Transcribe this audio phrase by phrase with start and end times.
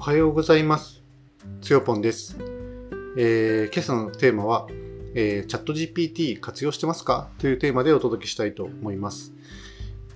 [0.00, 1.02] おはようございます。
[1.60, 2.34] つよぽんです。
[3.18, 4.66] えー今朝のテーマは、
[5.14, 7.28] えーチャット GPT 活用してますか？
[7.36, 9.34] というテーマでお届けしたいと思います。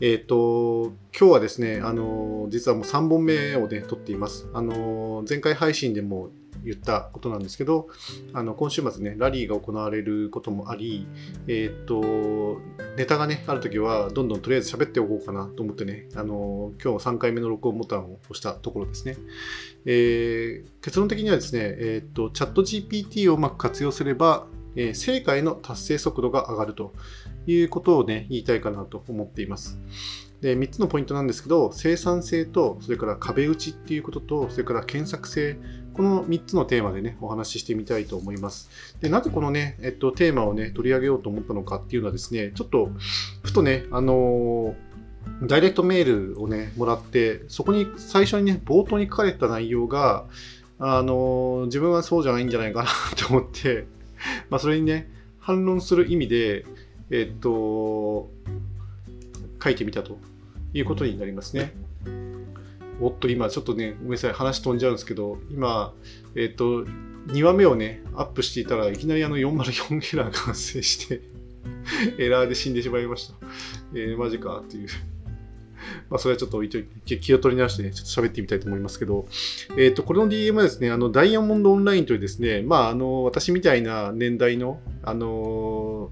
[0.00, 4.48] えっ、と、今日はですね、あの実はもう3本目をね、撮っています。
[4.54, 6.30] あの前回配信でも
[6.64, 7.88] 言ったことなんですけど、
[8.32, 11.06] あの今週末ね、ラリーが行われることもあり、
[11.46, 12.60] えっ、と、
[12.96, 19.16] ネタがね、あるときは、どんどんとりあえず喋っておこうかなと思ってね、あの今日3回目の録音ボタンを押したところですね。
[19.84, 26.92] えー結論的にはですね、えー、とチャット GPT をうまく活用すれば、えー成果への達成速度が上がると
[27.46, 29.78] いうことをね、言いたいかなと思っています。
[30.44, 35.56] で、3つのポイントなんですけど、生産性と、それから壁打ちっていうことと、それから検索性、
[35.94, 38.68] この3つのテーマでね、お話ししてみたいと思います。
[39.00, 42.90] で、なぜこのね、えっと、テーマをね、取り上げようと思ったのかっていうのはですね、ちょっと、
[43.42, 44.94] ふとね、あのー
[45.42, 50.26] ダイレクトメールをね、もらって、そこに最初にね、冒頭に書かれた内容が、
[50.78, 53.86] あの自分はそうじゃないんじゃないかなと思って、
[54.50, 56.64] まあ、それにね、反論する意味で、
[57.10, 58.30] えっと、
[59.62, 60.18] 書いてみたと
[60.72, 61.74] いうことになりますね。
[63.00, 65.92] おっと、今ちょっとね、ごめんなさい、話飛んじゃうんですけど、今、
[66.36, 66.84] えっと、
[67.28, 71.22] 2話目をね、アップしていたらいきなりあの404エラーが発生して、
[72.18, 73.34] エラーで死んでしまいました。
[73.94, 74.88] えー、マジかっていう。
[76.08, 79.26] まあ、それはちょっと置いといて、気を取り直してね、ちょっと喋ってみたいと思いますけど、
[79.76, 86.10] えっ、と、これの DM はですね、あの、ダイヤモンドオンラインというですね、まあ、あの、私みたいな年代の、あの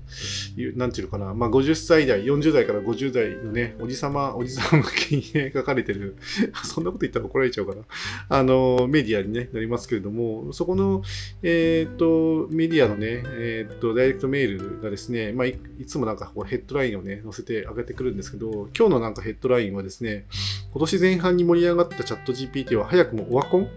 [0.56, 6.16] いうなんていうのかな、まあ、50歳代、40代から50代のね、おじさま、おじさん向けに、書かれてる、
[6.64, 7.82] そんなこと言ったら怒られちゃうかな、
[8.28, 11.02] あの、メディアに、ね、なりますけれども、そこの、
[11.42, 20.26] えっ、と、メディアのね、えっ、と、ダイレクトメールがですね、まあ、いつもなんかこうヘッドラインをね、載せてあげてくるんですけど、今日のなんかヘッドラインはですね、
[20.72, 23.68] 今年前半に盛り上がったチャット GPT は早くもオワコン、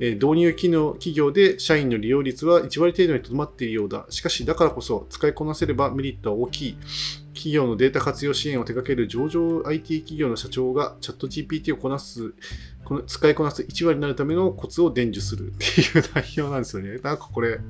[0.00, 4.06] えー導入機能企業で社員の利用率は1割程度にとどまっているようだ。
[4.10, 6.78] しかし、だからこそ使いこなせればメリットは大きい。
[7.34, 12.32] 企業のデータ活用支援を手掛ける上場 IT 企業の社長がチャット GPT をこなす、
[12.84, 16.96] この使いこなす1割になるためのコツを伝授するっていう内容なんですよね。
[17.04, 17.60] なんかこれ、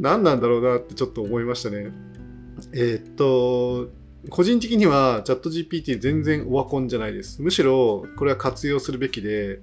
[0.00, 1.92] 何なんだろうなってちょっと思いましたね。
[2.72, 3.90] えーっと、
[4.30, 7.42] 個人的にはチャット GPT 全然オワコンじゃないです。
[7.42, 9.60] むしろこれは活用するべきで、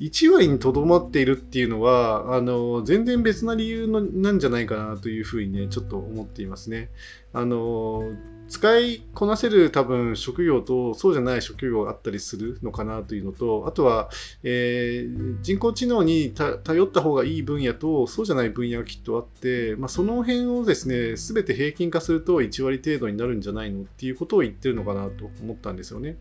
[0.00, 6.90] 1割にとどまっているっていうのは、あの、全然別な理由のなんじゃないかなというふうにね、ちょっと思っていますね。
[7.32, 8.12] あの、
[8.48, 14.10] 使いこなせる多分職業とそうじゃない職業があったりするのかなというのと、あとは、
[14.42, 26.16] えー人工知能に頼った方がいい分野とそうじゃない分野がきっとあって、まあ、その辺をですね、すべて平均化すると1割程度になるんじゃないのっていうことを言ってるのかなと思ったんですよね。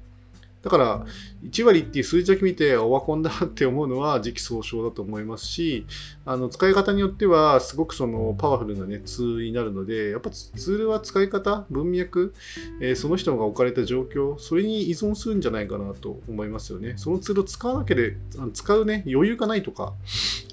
[0.63, 1.05] だから、
[1.43, 5.85] 1割っていう数字だけ見て、オワコンだって思うのは時期尚早だと思いますし、
[6.25, 12.33] あの使い方によっては、すごくそのパワフルな、ね、ツールになるので、やっぱツールは使い方、文脈、
[12.81, 16.93] えーその人が置かれた状況、それに依存するんじゃないかなと思いますよね。
[16.95, 19.93] そのツールを使わなければ、使うね、余裕がないとか、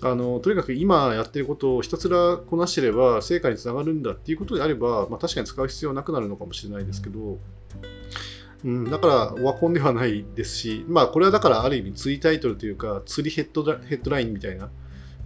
[0.02, 7.38] あのとにかく今やってることをひたすらこなしてれば成果につながるんだっていうことであれば、まあ、確かに使う必要はなくなるのかもしれないですけど、
[8.64, 14.70] うん、だから、オワコンではないですし、まあ、これはだから、ある意味、釣りタイトルというか、釣りヘッドラヘッドラインみたいな、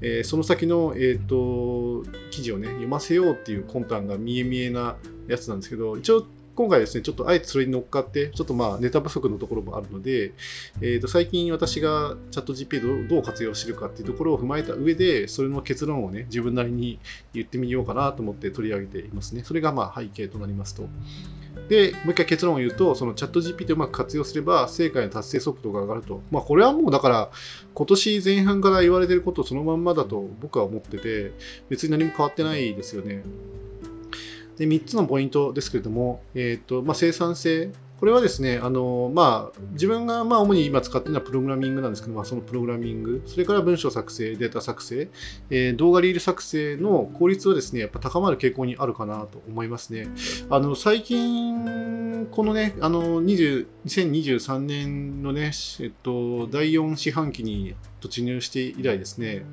[0.01, 4.97] えーその先の、えー、と記事をね、読ませようっていう魂胆が見え見えな
[5.29, 10.35] やつなんですけど、一応、今回ですね、ちょっとあえてそれに乗っかって、ちょっとまあネタ不足のところもあるので、
[10.81, 17.01] えー、と最近私がチャット GPT をどう活用してるかっていうところを踏まえた上で、それの結論をね、自分なりに
[17.33, 19.43] 言ってみようかなと思って取り上げていますね。
[19.43, 20.89] それがまあ背景となりますと。
[21.69, 26.23] で、もう一回結論を言うと、そのチャット GPT をうまく活用すれば、成果の達成速度が上がると。
[26.31, 27.31] まあ、これはもうだから、
[27.75, 31.33] 今年前半から言われてることそのまんまだと僕は思ってて、
[31.69, 33.23] 別に何も変わってないですよね。
[34.57, 37.71] で、3つのポイントですけれども、えっ、と、まあ、生産性。
[38.05, 45.09] これはですね、あのまあ、自分がまあ主に今使っているのはプログラミングなんですけど、まあ、そのプログラミング、それから文章作成、データ作成、
[45.49, 50.09] えー動画リール作成の効率はですね、やっぱ高まる傾向にあるかなと思いますね。
[50.51, 59.45] あの最近、このね、あの20 2023年のね、えっと、第4四半期に突入して以来ですね、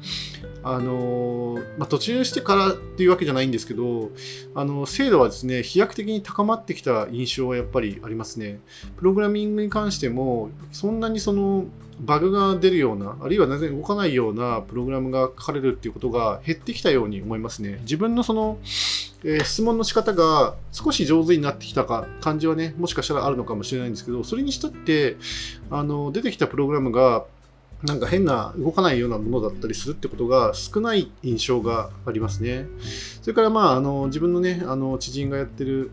[0.63, 4.11] あのまあ、突入してからっていうわけじゃないんですけど、
[4.55, 8.40] あの精度はですね、飛躍的に高まってきた印象はやっぱりありますね。
[8.97, 11.65] プログラミングに関しても、そんなにその
[11.99, 17.79] バグが出るような、あるいは全然動かないようなプログラムが書かれるっていうことが減ってきたように思いますね。
[17.81, 18.57] 自分のその、
[19.23, 25.17] えー質問の仕方が少し上手になってきたか感じはね、もしかしたらあるのかもしれないんですけど、それにしたって、
[25.69, 27.25] あの出てきたプログラムが、
[27.83, 32.65] なんか変な動かないようなものだったりするってことが少ない印象がありますね。
[33.21, 35.91] それからまあ、あの、自分のね、あの、知人がやってる、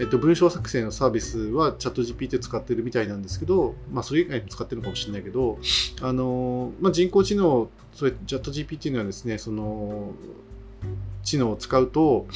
[0.00, 5.58] えっと、文章作成のサービスはチャット GPT 使ってるみたいなんですけど、まあ、それ以外にも使ってるのかもしれないけど、
[6.00, 10.14] あの、まあ、人工知能、それ、チャット GPT にはですね、その、
[11.22, 12.26] 知能を使うと、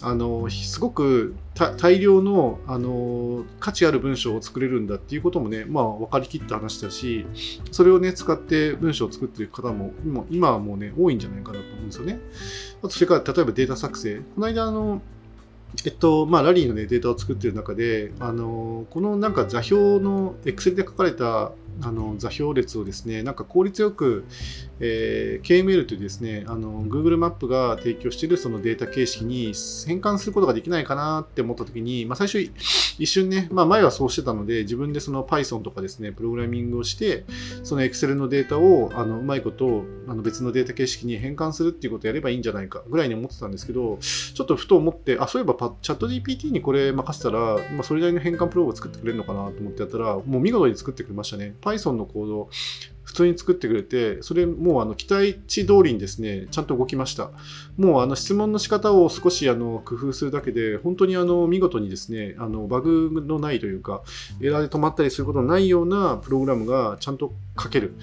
[0.00, 1.34] あのすごく
[1.76, 7.26] 大量のあの価値ある文章を作れるんだっていうこともね、まあ、分かりきった話だし、
[7.72, 12.20] それをね、使って文章を作っている方も今今はもうね、多いんじゃないかなと思うんですよね。
[12.78, 14.18] あと、それから例えばデータ作成。
[14.36, 15.02] この間、あの、
[15.84, 24.24] えっと、まあ、ラリーの、ね、データを作っている中で、あの、このなんか座標の Excel で書かれたあの座標列をですね、なんか効率よく、
[24.80, 29.52] えー、KML というですね、あの Google マップが提供しているそのデータ形式に
[29.86, 32.40] 変換することができないかなって思ったときに、まあ、最初
[32.98, 37.24] 一瞬ね、まあ、前はそうしてたので、自分でその Python とかですね、プログラミングをして、
[37.62, 51.54] その Excel のデータをあのうまいことあの別のデータ形式に変換するっていうことをやればいいんじゃないかぐらいに思ってたんですけど、ちょっとふと思って、あ、そういえばチャット GPT にこれ任せたら、まあ、それなりの変換プログを作ってくれるのかなと思ってやったら、もう見事に作ってくれましたね。
[51.60, 52.50] Python のコードを
[53.04, 57.30] 普通に作ってくれて、それもうあの期待値通りにですね、ちゃんと動きました。
[57.78, 64.02] もうあの質問の仕方を少しあの工夫するだけで、本当にあの見事にですね、あのバグのないというか、
[64.42, 67.94] エラーで止まったりすることのないようなプログラムがちゃんと書ける。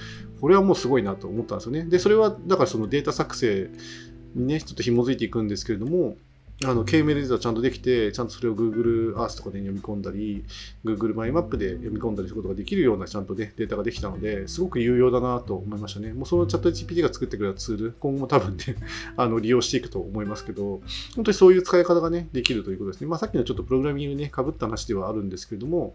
[0.42, 1.86] これはもうすごいなと思ったんですよね。
[1.86, 3.70] で、それはだからそのデータ作成
[4.34, 6.18] にね、ちょっと紐づいていくんですけれども、
[6.64, 10.46] あの KML データちゃんとできて、ちゃんとそれを Google Earth とかで読み込んだり、
[10.86, 16.14] Google マイマップで読み込んだりすることができるようなちゃんとね、データができたので、すごく有用だなと思いましたね。
[16.14, 18.64] もうそのチャット GPT が作ってくれたツール、今後も多分ね、
[19.18, 20.82] あの利用していくと思いますけど、
[21.16, 23.08] 本当にそういう使い方がね、できるということですね。
[23.08, 25.94] まあさっきのちょっとプログラミングね、かぶった話ではあるんですけれども、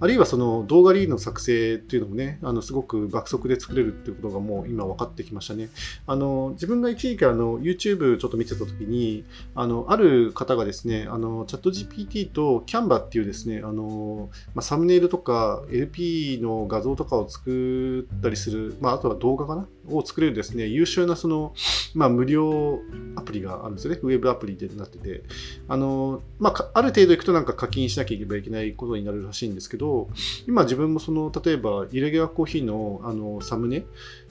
[0.00, 5.70] あるいはその動画リードの作成っていうのもね、あのすごく爆速で作れるっていうことがもう今分かってきましたね。
[6.06, 9.24] あの自分が一時期あの YouTube ちょっと見てた時に、
[9.54, 19.68] あのある方がですね、あのチャット GPT と Canva っていうですね、あのまあ、サムネイルとか LP の画像とかを作ったりする、まあ、あとは動画かな？
[19.90, 21.54] を作れるですね、優秀なその、
[21.94, 22.78] まあ、無料
[23.16, 24.00] アプリがあるんですよね。
[24.02, 25.22] ウェブアプリでなってて。
[25.66, 30.08] あの、まあ、ある程度いくとなんか課金しなきゃいけないことになるらしいんですけど、ど、
[30.46, 33.82] 今自分もその、例えば、イレギュラーコーヒーのあのサムネっ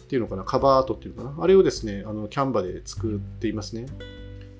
[0.08, 3.88] ていうのかな、カバーアートっていうのかな、あれをですね、あのキャンバで作っていますね。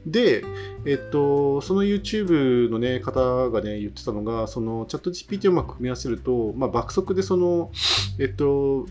[0.06, 0.44] で、
[0.86, 7.72] えっと、その YouTube の、ね、方がね、言ってたのが、そのチャット GPT をうまく組み合わせると、まあ、爆速でその、
[8.20, 8.86] えっと、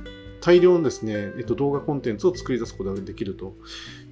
[0.46, 3.56] 大量のですね、えっと、動画コンテンツを作り出すことができると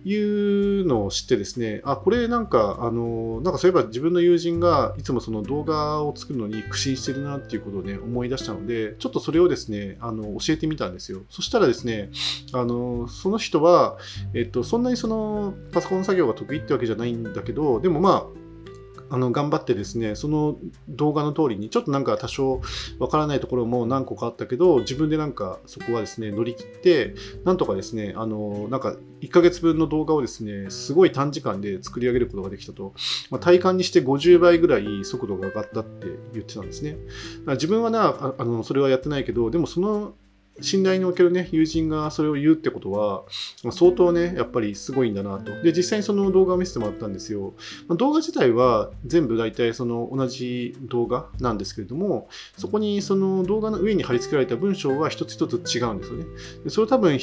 [0.04, 11.20] いうのを知ってですね、あ、これなんか、あの、なんかそういえば自分の友人がいつもその動画を作るのに苦心してるなっていうことをね、思い出したので、ちょっとそれをですね、あの、教えてみたんですよ。
[11.30, 12.10] そしたらですね、
[12.52, 13.96] あの、その人は、
[14.34, 18.43] えっと、そんなにそのパソコン作業が得意ってわけじゃないんだけど、でもまあ、
[19.14, 20.56] あの頑張ってですね、その
[20.88, 22.60] 動画の通りに、ちょっとなんか多少
[22.98, 27.14] わからないところも何個かあったけど、自分でなんかそこはですね、乗り切って、
[27.44, 32.92] なんとかですね、あの、なんか1ヶ月分の動画をですね、すごい短時間で作り上げることができたと、
[33.30, 36.96] まあ、体感にして50倍ぐらい速度が上がったって言ってたんですね。
[37.46, 40.14] 自分はな、あのそれはやってないけど、でもその
[40.60, 43.24] 信頼におけるね、友人がそれを言うってことは、
[43.72, 45.50] 相当ね、やっぱりすごいんだなと。
[45.62, 47.54] で、実際にその動画を見せてもらったんですよ。
[47.88, 56.24] まあ、動画自体は全部大体その同じ動画なんですけれども、そこにその動画の上に貼り付けられた文章は一つ一つ違うんですよね。
[56.64, 57.18] でそれを多分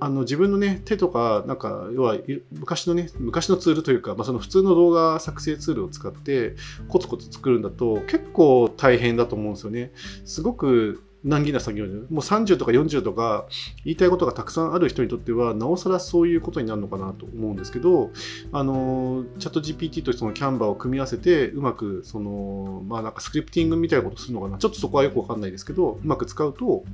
[0.00, 2.16] あの自分のね、手とか、なんか、要は
[2.52, 6.56] 昔のね、昔のツールというか、まあ、その普通の動画作成ツールを使って
[6.88, 9.92] コツコツ作るんだと結構大変だと思うんですよね。
[10.24, 13.46] すごく難儀な作業で、もう30とか40とか
[13.84, 18.10] 言いたいことがたくさんある人にとっては、なおさらそういうことになるのかなと思うんですけど、
[18.52, 24.58] あの、チャット GPT とそのキャンバーを組み合わせて、うまく、その、まあなんかスクリプティングみたいなことするのかな。
[24.58, 26.84] ちょっとそこはよくわかんないですけど、うまく使うと、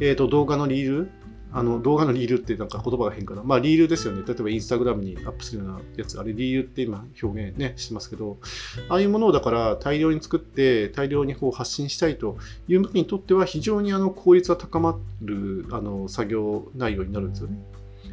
[0.00, 1.10] え、ー、と、動画のリール
[1.56, 3.44] あの動画のリールってなんか言葉が変かな。
[3.44, 4.24] まあリールですよね。
[4.26, 6.18] 例えばインスタグラムにアップするようなやつ。
[6.18, 8.38] あれリールって今表現ね、してますけど、
[8.88, 17.58] ああいうものをだから大量に作って大量にこう発信したいという向きにとっては非常にあの効率が高まるあの作業内容になるんですよね。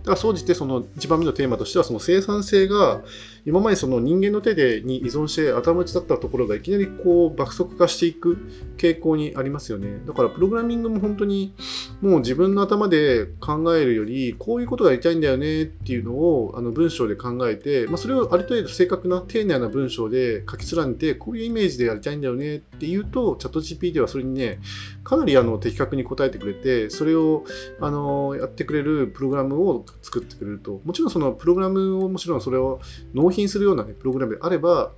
[0.01, 3.01] だから、総じてその1番目のテーマとしては、その生産性が、
[3.45, 8.37] 今までその人間の手でに依存して頭打ちだったところがいきなりこう爆速化していく
[8.77, 9.99] 傾向にありますよね。
[10.05, 11.53] だからプログラミングも本当に
[12.01, 24.59] もう自分の頭で考えるよりこういうことがやりたいんだよねっていうのをあの文章で考えて、まあ、それをある程度正確な丁寧な文章で書き連ねてこういうイメージでやりたいんだよねっていうとチャット GPT はそれにね
[25.03, 27.43] かなりあの的確に答えてくれてそれを
[27.79, 32.79] あのやってくれるプログラムを作ってくれるともちろんそのプログラムをもちろんそれを
[33.13, 34.91] 納品するような、ね、プログラムであれば、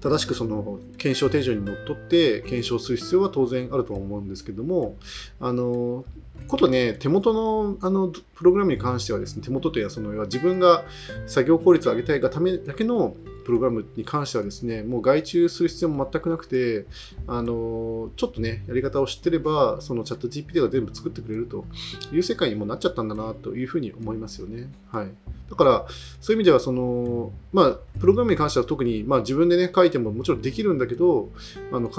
[0.00, 4.96] 正しくその検証手順にのっとって検証する必要は当然あると思うんですけども、
[5.40, 6.04] あの、
[6.48, 10.84] ことね、手元のあのプログラムに関してはですね、手元というのはその自分が
[11.26, 16.86] 作業効率を上げたいがためだけのプログラムに関してはですね、もう外注する必要も全くなくて、
[17.26, 21.64] あの、ちょっとね、やり方を知ってれば、そのチャット GPT が全部作ってくれると
[22.12, 24.70] いう世界にもなっちゃったんだなというふうに思いますよね。
[24.90, 25.08] はい。
[25.50, 25.86] だから、
[26.20, 31.30] そういう意味では、その、まあ、プログラムに関しては特に、まあ自分でね、書いてももちろんできるんだけど、
[31.72, 31.90] あの、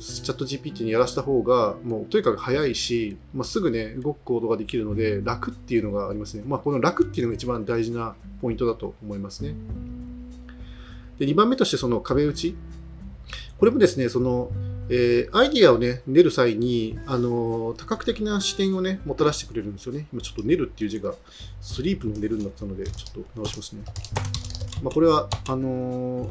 [0.00, 6.42] チャット GPT にやらした方が、もうとにかく早いし、まあ、すぐね、動くコードができるので、楽っていうのがありますね。
[6.46, 9.54] まあ、この楽っていうのが一番大事なポイントだと思いますね。
[11.20, 12.56] で、2番目としてその壁打ち。
[13.58, 14.50] これもですね、その、
[14.88, 20.08] えー、アイディアをね、練る際に、あの、多角的な視点をね、もたらしてくれるんですよね。
[20.14, 21.14] 今ちょっと練るっていう字が、
[21.60, 23.82] スリープの寝るになったので、ちょっと直しますね。
[24.82, 26.30] まあ、これは、あのー、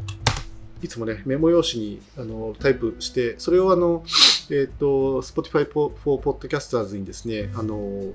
[0.81, 8.13] いつもね、メモ用紙にあのタイプして、それをあの、えっ、ー、と、Spotify for Podcasters にですね、あの、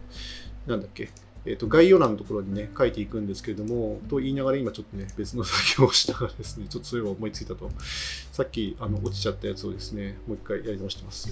[0.67, 1.11] なんだっけ、
[1.47, 7.71] えーと、概要欄のところにね、書いていくんですけれども、と言いながら今ちょっとね、別の作業をしながらですね、ちょっとそれを思いついたと、
[8.33, 11.29] さっきあの落ちちゃったやつをですね、もう一回やり直してます。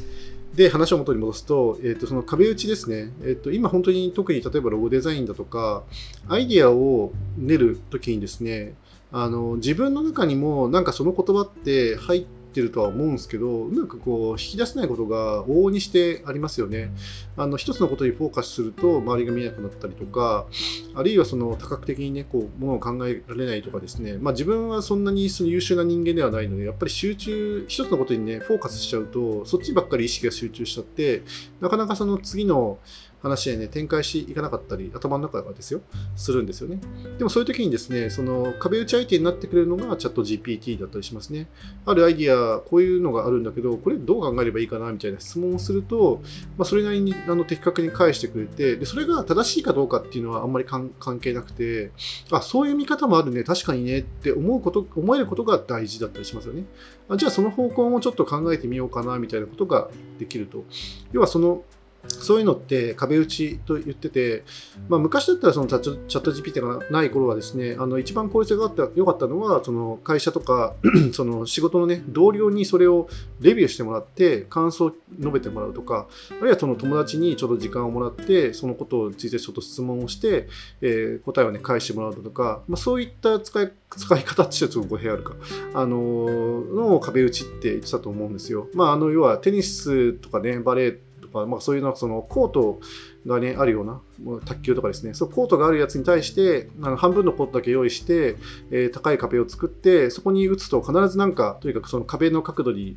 [0.54, 5.82] で、話を元に戻すと、えーと、その壁打ちですね、えーと、今本当に特に例えばロゴデザインだとか、
[6.28, 8.74] アイディアを練るときにですね、
[9.12, 16.92] あの自分の中にもなんかその言葉って入ってってるとは思うんですけど、うまくこう引き出せないことが往々にしてありますよね。
[17.36, 20.46] あの一つのことにフォーカスすると周りが見えなくなったりとか、
[20.94, 31.22] あるいはその多角的にね、こう、ものを考えられないとかですね、まあ自分はそんなにその優秀な人間ではないので、やっぱり集中、一つのことにね、フォーカスしちゃうと、そっちばっかり意識が集中しちゃって、
[31.60, 32.78] なかなかその次の
[33.22, 35.80] 話でね、展開していかなかったり、頭の中がですよ、
[36.16, 36.80] するんですよね。
[37.18, 41.48] でもそういう時にですね、その壁打ち相手になってくれるのがチャット GPT だったりしますね。
[41.86, 46.20] あるアイディア、こういうのがあるんだけど、これどう考えればいいかなみたいな質問をすると、
[46.58, 51.92] まあ、それなりにあの的確に返してくれてで、それが正しいかどうかっていうのはあんまり関係なくて、
[52.30, 56.64] あ、そういう見方もあるね、確かにねって思うこと、思えることが大事だったりしますよね。
[57.08, 60.64] あじゃあその方向もちょっと考えてみようかなみたいなことができると。
[61.12, 61.64] 要はその
[62.08, 64.44] そういうのって壁打ちと言ってて、
[64.88, 70.74] まあ、昔だったらそのチャット GPT がない頃はですね、あの一番効率が良かったのは、その会社とか
[71.12, 73.08] その仕事の、ね、同僚にそれを
[73.40, 80.48] レビューしてもらって、感想を述べてもらうとか、あるいはその友達にちょっと時間をもらって、そのことについてちょっと質問をして、
[80.80, 85.34] えー、答えを、ね、返してもらうとか、まあ、そういった使い使い方ってちょっと語弊あるか、
[85.74, 88.68] あのー、の壁打ちって言ってたと思うんですよ。
[88.74, 90.98] まあ、あの要はテニスとかね、バレー
[91.32, 92.80] か、まあ、そういうのはそのコート
[93.26, 94.00] が、ね、あるような、
[94.44, 98.36] 卓球とかですね、そコートがあるやつに対して、あの半分のコートだけ用意して、
[98.70, 102.96] えー、高い壁を作って、そこに打つと必ずなんか、とにかくその壁の角度に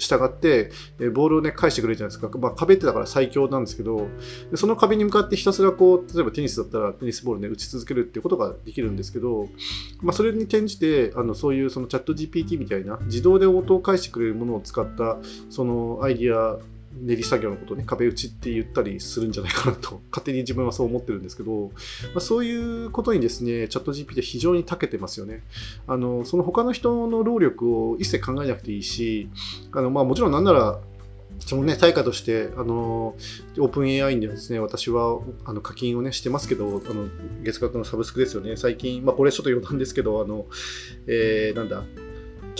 [0.00, 2.36] 従って、えボールをね、返してくれるじゃないですか。
[2.38, 4.08] まあ、壁ってだから最強なんですけど、
[4.54, 9.48] その壁に向かってひたすらこう、例えばテニスだったらテニスボールね、打ち続けるっていうことができるんですけど、
[10.00, 15.18] まあ、それに転じて、あの、そういうそのチャット GPT みたいな、自動で応答を返してくれるものを使った、
[15.50, 16.58] そのアイディア
[16.92, 21.70] 練り作業のことをね、壁打ちって言ったりするんじゃないかなと、 勝手に自分はそう思ってるんですけど、
[22.14, 25.42] まあ、そういうことにですね、チャット GPT 非常に長けてますよね。
[25.86, 29.28] あの、その他の人の労力を一切考えなくていいし、
[29.72, 30.80] あの、まあもちろんなんなら、
[31.38, 33.16] そのね、対価として、あの、
[33.58, 37.08] オープン AI にはですね、私はあの課金をね、してますけど、あの、
[37.42, 38.56] 月額のサブスクですよね。
[38.56, 40.46] 最近、まあこれちょっと余談ですけど、あの、
[41.06, 41.84] えー、なんだ、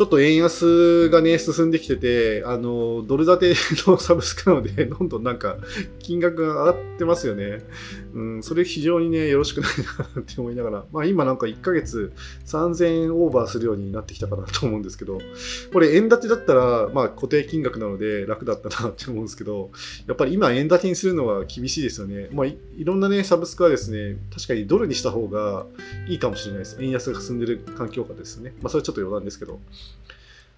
[0.01, 3.55] ちょっと円安がね、進んできてて、あの、ドル建て
[3.87, 5.59] のサブスクなので、 どんどんなんか、
[5.99, 7.63] 金額が上がってますよね。
[8.15, 9.71] うん、それ非常にね、よろしくない
[10.15, 12.13] なって思いながら、まあ今なんか1ヶ月
[12.47, 15.21] 3000円オーバーするようになってきたかなと思うんですけど、
[15.73, 19.71] これ円建てだったら、まあ固定金額なので楽だったなって思うんですけど、
[20.09, 22.31] やっぱり今円建てにするのは厳しいですよね。
[22.33, 25.67] まあいろんなね、サブスクはですね、確かにドルにした方が
[26.09, 26.79] いいかもしれないです。
[26.81, 28.55] 円安が進んでる環境下ですね。
[28.63, 29.61] まあそれちょっと余談ですけど。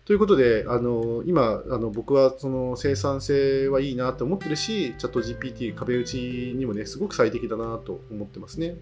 [0.04, 8.74] ということで、あの今あの、僕はその生産性はいいなと思ってるし、チャット GPT 壁打ちにもね、すごく最適だなと思ってますね。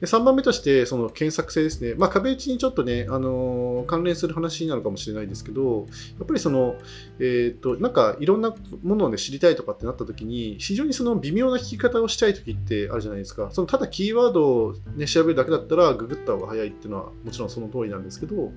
[0.00, 1.94] で3番目として、その検索性ですね。
[1.96, 5.86] まあ、壁打ちにちょっとね、あのー、関連する話なるかもしれないですけど、
[6.18, 6.76] やっぱりその、
[7.18, 8.54] えっ、ー、と、なんかいろんな
[8.84, 13.50] ものをね、知りたいとかってなった時に、非常にその微妙な聞き方をしたい時ってあるじゃないですか。
[13.50, 18.52] そのただキーワードをね、調べるだけだったら、ググった方が早いっていうのはもちろんその通りなんですけど、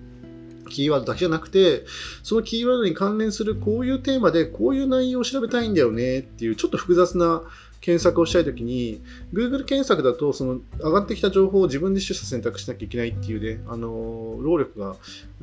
[0.71, 1.85] キーワードだけじゃなくて、
[2.23, 7.43] そのキーワードに関連するこういうテーマでこういう内容を調べたいんだよねっていうちょっと複雑な
[7.81, 9.01] 検索をしたいときに、
[9.33, 14.95] Google 検索だと、その上がってきた情報を自分で取捨選択しなきゃいけないっていうね、あの、労力が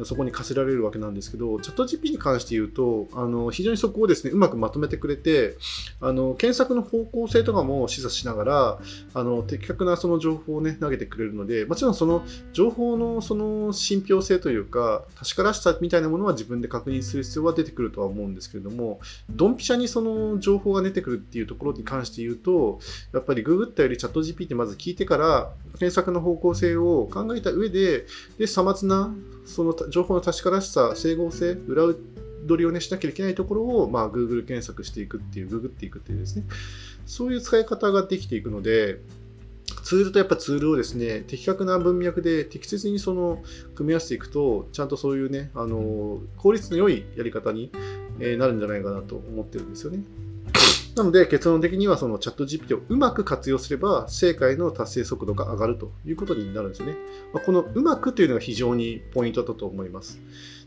[0.04, 5.56] そこに課せられるわけなんですけど、チャット GP に関して言うと、あの、非常にそこをですね、うまくまとめてくれて、
[6.00, 8.78] あの、検索の方向性とかも示唆しながら、
[9.14, 22.80] あの、的確なその情報をね、投げてくれるので、もちろんその情報のその信憑性というか、確からしさみたいなものは自分で確認する必要は出てくるとは思うんですけれども、ドンピシャにその情報が出てくるっていうところに関して言うと、
[23.12, 28.06] やっぱりググったよりチャット GP ってまず聞いてから、検索の方向性を考えた上で、
[28.38, 31.94] で、さまつな、その情報の確からしさ、整合性、裏
[32.46, 36.44] 取りをね、しなきゃいけないところを、まあ、Google 検索していくっていう、ググっていくっていうですね、
[37.06, 39.00] そういう使い方ができていくので、
[39.82, 43.42] ツールとやっぱツールをですね、的確な文脈で適切にその
[43.74, 47.70] 組み合わせていくと、ちゃんとそういうね、あの、効率の良いやり方に
[48.18, 50.00] なるんじゃないかなと思ってるんですよね。
[50.98, 56.96] なので結論的にはそのチャット GPT をうまく活用すれば正解の達成速度が上がるということになるんですね。
[57.32, 60.20] まこのうまくというのが非常にポイントだと思います。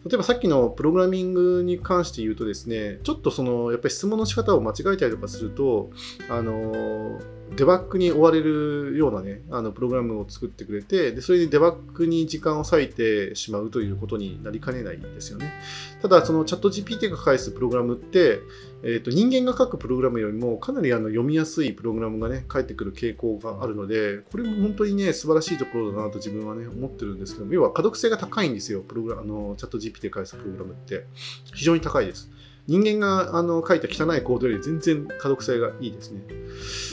[0.05, 5.91] 例えばさっきのプログラミングに関して言うとですね、ちょっとそのやっぱり質問の仕方を間違えたりとかすると、
[6.29, 7.19] あの
[7.55, 15.53] デバッグに追われるようなね、あのプログラムを作ってくれて、でそれでデバッグに時間を割いてしまうということになりかねないんですよね。
[16.01, 18.39] ただ、そのチャット GPT が返すプログラムって、
[18.83, 31.05] えーと、人間が書くプログラムよりもかなりあの読みやすいプログラムがね、返ってくる傾向があるので、これも本当にね、素晴らしいところだなと自分はね、思ってるんですけども、要は可読性が高いんですよ、プログラあのチャット GPT で返すプログラムって。
[31.53, 32.29] 非常に高いです。
[32.67, 36.21] 人間があの書いた汚いコードより全然可読性がいいですね。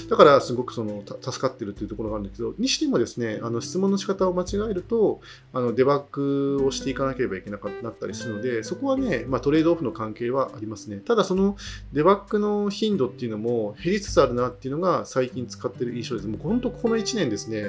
[0.09, 5.21] だからすごくその助かってるっていうところがあるんだけど、にしてもですね、あの質問の仕方を間違えると、
[5.53, 10.99] あのデバッグをしていかなければいけなかったりするので、そこはね、まあ、トレードオフの関係はありますね。
[10.99, 11.57] ただその
[11.93, 16.29] デバッグの頻度っていうのも減りつつあるなっていうのが最近使ってる印象です。
[16.29, 17.67] もう本当この1年ですね、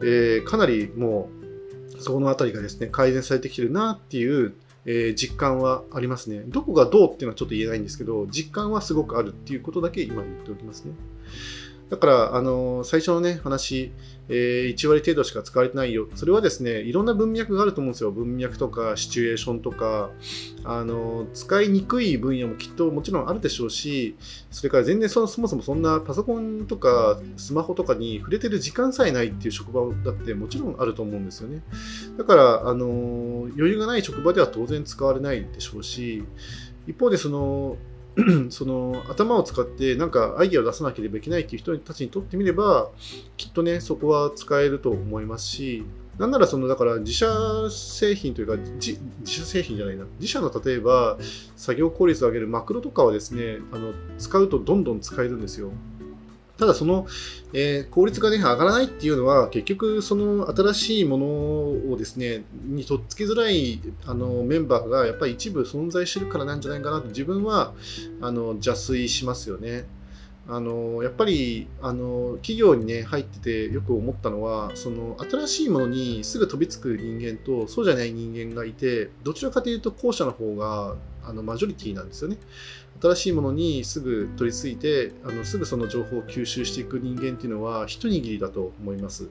[0.00, 1.40] えー、かなりもう
[2.00, 4.54] そこのあたりがですね、改善されてきてるなっていう
[4.86, 6.42] えー、実感はありますね。
[6.46, 10.92] どこがどうっていうのはちょっと言えないんですけど、実感はすごくあるっていうことだけ今言っておきますね。
[11.90, 13.92] だから、あの最初のね、話、
[14.28, 16.06] えー、1割程度しか使われてないよ。
[16.14, 18.12] それはですね、いろんな文脈があると思うんですよ。
[18.12, 20.10] 文脈とか、シチュエーションとか、
[20.62, 24.14] あの使いにくい分野もきっともちろんあるでしょうし、
[24.52, 31.62] それから全然そそもそもそんなパソコンとかスマホとかに触れてる時間さえないっていう職場だってもちろんあると思うんですよね。
[32.16, 36.22] だから、あの余裕がない職場では当然使われないでしょうし、
[36.86, 37.76] 一方でその
[38.50, 42.90] その頭を使ってなんかアイデアを出さなければいけないっていう人たちにとってみれば
[43.36, 45.84] きっとねそこは使えると思いますし
[46.18, 47.26] なんならそのだから自社
[47.70, 50.04] 製品というか自社製品じゃないな。
[50.18, 51.16] 自社の例えば
[51.56, 55.70] 作業効率を上げるマクロとかはですねあの使うとどんどん使えるんですよ。
[56.60, 57.06] ただその、
[57.54, 61.26] えー、効率がね、上がらないっていうのは、結局その新しいもの
[61.92, 67.72] をですね、にとっつきづらいあのメンバーがやっぱり一部存在してるからなんじゃないかなと自分は
[68.20, 69.86] あの邪推しますよね。
[70.48, 80.96] あのやっぱりあの企業にね入っててよく思ったのはその新しいものにすぐ飛びつく人間とそうじゃない人間がいてどちらかというと後者の方が
[81.30, 82.38] あのマジョリティなんですよね。
[83.00, 89.28] 新しいものにすぐ取り付いてあのすぐその情報を吸収していく人間っていうのは一握りだと思います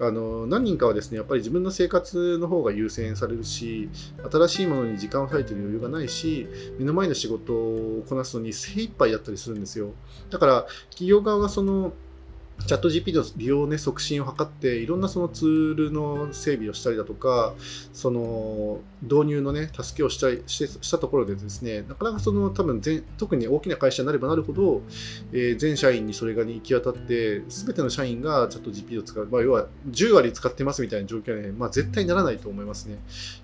[0.00, 3.88] あの何人かはですねやっぱり自分の生活の方が優先されるし
[4.30, 9.92] 新しいものに時間を割いてる余裕がないし目の前の仕事をこなすのに精一杯やったりするんですよ
[10.30, 11.92] だから企業側がその
[12.64, 17.54] チャット GP の利用、ね、促進を図って、いろんなそのツールの整備をしたりだとか、
[17.92, 24.82] その導入の、ね、助けをしたりししたところでですね、なかなかその多分全、特に大きな会社になればなるほど、
[25.32, 32.98] えー、全社員にそれが、行き渡って、すべての社員がチャット GP を使う、まあ、要は10割使ってますみたいな状況に、ね、まあ、絶対ならないと思いますね。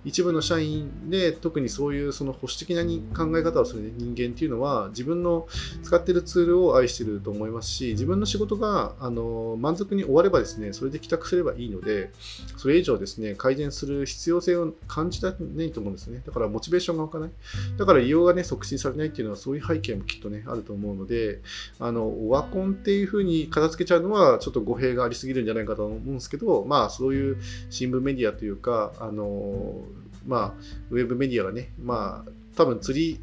[0.05, 2.83] 一部の社員で、特にそういうその保守的な
[3.17, 5.47] 考え方をする人間っていうのは、自分の
[5.83, 12.11] 使っているツールを愛してると思いますし、自分の仕事があの満足に終わればですね、それで帰宅すればいいので、
[12.57, 16.23] それ以上ですね、改善する必要性を感じたないと思うんですね。
[16.25, 17.31] だからモチベーションが湧かない。
[17.77, 21.41] だから利用がね、促進されないっていうのはそういう背景もきっとね、あると思うので、
[21.81, 27.39] あの、オワコンっていうふうに片付けちゃうのはちょっと語弊がありすぎるんじゃないかと思うんですけど、まあそういう
[27.71, 29.83] 新聞メディアというか、あの、
[30.27, 30.55] まあ、
[30.91, 33.21] ウェブメディアがね、まあ、多分釣り、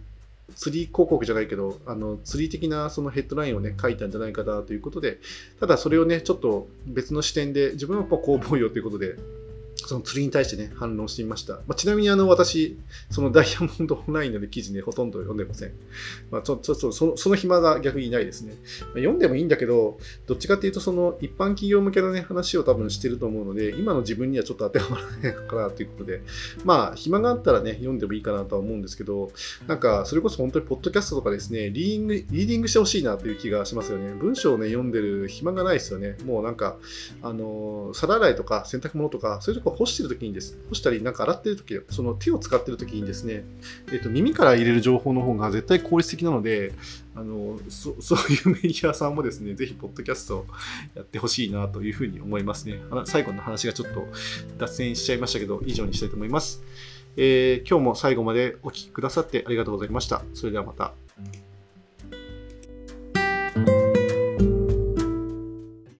[0.59, 5.19] 釣り広告じゃないけど、あの釣り的なそのヘッドラインをね、書いたんじゃないかなということで、
[5.57, 9.15] ただそれをね、ちょっと別の視点で、自分はやっぱこう思うよということで、
[9.89, 11.53] その釣りに対してね、反論してみました。
[11.53, 12.77] まあ、ちなみにあの私、
[13.09, 15.71] そのダイヤモンドオンラインの、記事ね、ほとんど読んでません。
[16.29, 18.53] まあ、ちょちょっとそのその暇が逆にないですね。
[18.81, 19.97] まあ、読んでもいいんだけど、
[20.27, 26.21] どっちかっていうと、その一般企業向けのね、話を多分してると思うので、今の自分にはちょっと当てはまらないのかなということで、
[26.63, 29.31] まあ、暇があったらね、読んでもいいかなとは思うんですけど、
[29.67, 34.13] なんか、それこそ本当にポッドキャストとかですね、リーディング、リーディングしてほしいなという気がしますよね。
[34.13, 36.17] 文章をね、読んでる暇がないですよね。
[36.25, 36.77] もうなんか、
[37.21, 43.45] あの、皿洗いとか洗濯物とか、そういうとこ干してる時にです干したりなんか洗ってる時その手を使ってる時にですね、
[43.87, 46.73] えーと、耳から入れる情報の方が絶対効率的なので
[47.15, 50.45] あのそ そういうメディアさんもですねぜひポッドキャスト
[50.95, 52.81] やってほしいなというふうに思いますね。
[53.05, 54.05] 最後の話がちょっと
[54.57, 56.61] 脱線しちゃいましたけど以上にしたいと思います、
[57.15, 60.23] えー、今日も最後までお聴きくださってありがとうございました。
[60.33, 60.93] それではまた。